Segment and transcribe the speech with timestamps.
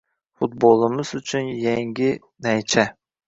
[0.43, 2.09] Futbolimiz uchun yangi
[2.47, 2.89] naycha